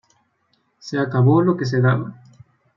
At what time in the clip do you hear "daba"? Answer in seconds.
1.79-2.15